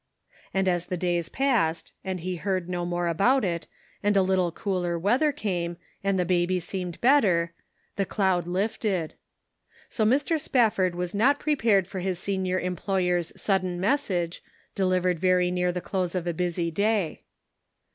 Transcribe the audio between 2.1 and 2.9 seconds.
he heard no